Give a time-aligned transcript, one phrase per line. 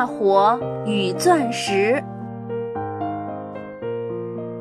[0.00, 2.02] 大火与钻石。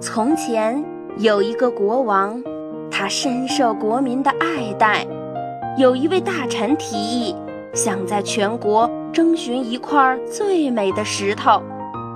[0.02, 0.84] 从前
[1.18, 2.44] 有一个国王，
[2.92, 5.08] 他深受国民的爱戴。
[5.78, 7.34] 有一位大臣提议，
[7.74, 11.64] 想在全国征询一块最美的石头。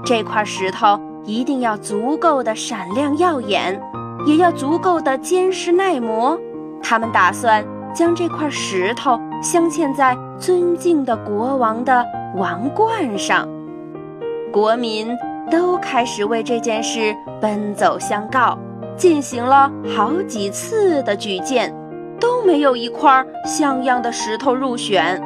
[0.04, 3.82] 这块石头一定要足够的闪亮耀眼，
[4.28, 6.38] 也要足够的坚实耐磨。
[6.82, 7.64] 他们打算
[7.96, 12.06] 将这块石头镶嵌在尊敬的国王的。
[12.36, 13.48] 王冠上，
[14.52, 15.08] 国民
[15.52, 18.58] 都开始为这件事奔走相告，
[18.98, 21.72] 进行了好几次的举荐，
[22.20, 25.22] 都没有一块像样的石头入选。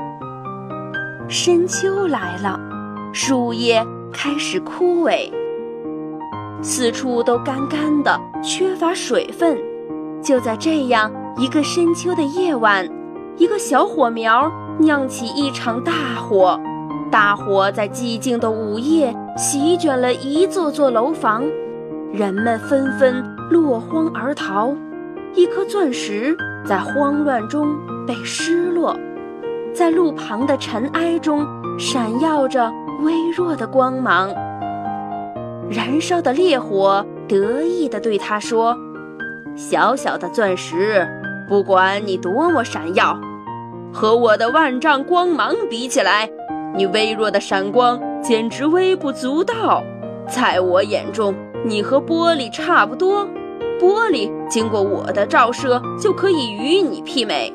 [1.30, 2.59] 深秋来了，
[3.13, 5.31] 树叶开始枯萎，
[6.61, 9.58] 四处都干干的，缺乏水分。
[10.22, 12.85] 就在这样一个深秋的夜晚，
[13.38, 16.59] 一个小火苗酿起一场大火。
[17.09, 21.44] 大火在寂静的午夜席卷了一座座楼房，
[22.11, 24.73] 人们纷纷落荒而逃。
[25.33, 26.35] 一颗钻石
[26.66, 28.97] 在慌乱中被失落，
[29.73, 31.45] 在路旁的尘埃中
[31.78, 32.72] 闪耀着
[33.03, 34.30] 微弱的光芒。
[35.69, 38.75] 燃烧的烈火得意地对他说
[39.55, 41.08] ：“小小的钻石，
[41.47, 43.17] 不管你多么闪耀，
[43.94, 46.29] 和我的万丈光芒比起来。”
[46.77, 49.83] 你微弱的闪光简直微不足道，
[50.29, 51.33] 在我眼中，
[51.65, 53.27] 你和玻璃差不多。
[53.81, 57.51] 玻璃经过我的照射就可以与你媲美。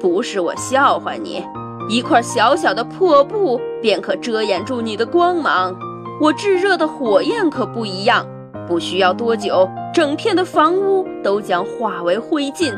[0.00, 1.40] 不是我笑话你，
[1.88, 5.72] 一块小小的破布便可遮掩住你的光芒。
[6.20, 8.26] 我炙热的火焰可不一样，
[8.66, 12.74] 不需要多久，整片的房屋都将化为灰烬。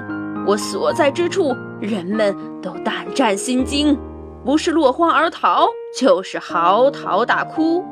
[0.47, 3.99] 我所在之处，人们都胆战心惊。
[4.47, 7.85] 不是落荒而逃，就是嚎啕大哭。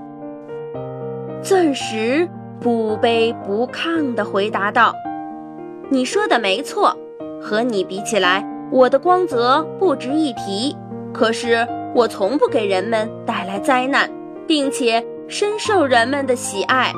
[1.43, 2.29] 钻石
[2.61, 4.95] 不卑不亢地回答道
[5.91, 6.97] ：“你说的没错，
[7.43, 10.77] 和你比起来，我的光泽不值一提。
[11.13, 14.09] 可是我从不给人们带来灾难，
[14.47, 16.93] 并且深受人们的喜爱。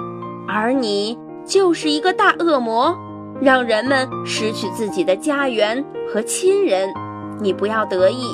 [0.47, 2.95] 而你就是一个大恶魔，
[3.41, 6.93] 让人们失去自己的家园和亲人。
[7.41, 8.27] 你不要得意。”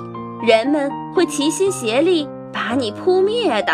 [0.45, 3.73] 人们会齐心协力把你扑灭的。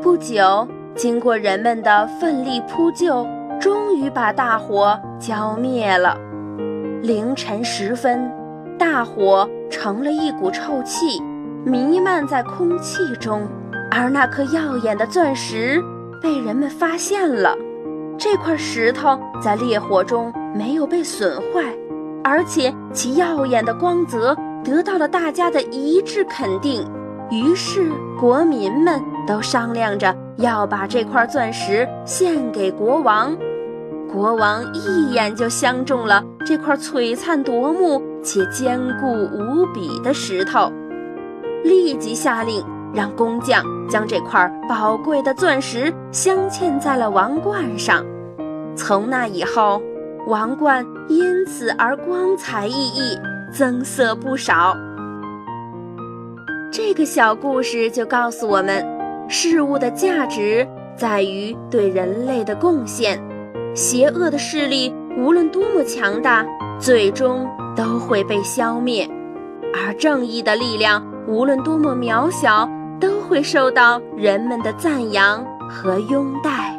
[0.00, 3.26] 不久，经过人们的奋力扑救，
[3.60, 6.16] 终于把大火浇灭了。
[7.02, 8.30] 凌晨时分，
[8.78, 11.20] 大火成了一股臭气，
[11.64, 13.42] 弥漫在空气中。
[13.90, 15.82] 而那颗耀眼的钻石
[16.22, 17.56] 被人们发现了。
[18.16, 21.64] 这块石头在烈火中没有被损坏，
[22.22, 24.36] 而且其耀眼的光泽。
[24.64, 26.86] 得到了大家的一致肯定，
[27.30, 33.36] 于是国民们都商量着要把这块钻石献给国王。
[34.10, 40.72] 国王一眼就相中了这块璀璨夺目且坚固无比的石头，
[41.62, 42.64] 立即下令
[42.94, 48.04] 让工匠将这块宝贵的钻石镶嵌在了王冠上。
[48.74, 49.82] 从那以后，
[50.26, 53.37] 王冠因此而光彩熠熠。
[53.52, 54.76] 增色不少。
[56.70, 58.84] 这个小故事就告诉我们，
[59.28, 60.66] 事物的价值
[60.96, 63.20] 在于对人类的贡献。
[63.74, 66.44] 邪恶的势力无论多么强大，
[66.78, 69.06] 最终都会被消灭；
[69.74, 72.68] 而正义的力量无论多么渺小，
[73.00, 76.74] 都会受到人们的赞扬和拥戴。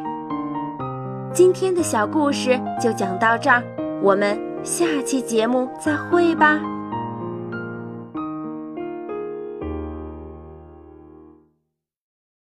[1.33, 3.63] 今天的小故事就讲到这儿，
[4.01, 4.48] 我们。
[4.63, 6.78] 下期节目再会吧。